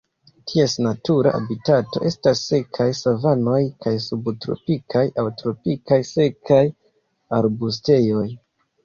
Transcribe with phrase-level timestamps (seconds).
[0.51, 6.59] Ties natura habitato estas sekaj savanoj kaj subtropikaj aŭ tropikaj sekaj
[7.43, 8.25] arbustejoj.